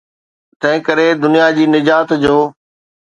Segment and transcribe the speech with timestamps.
[0.63, 2.37] تنهنڪري دنيا جي نجات جو.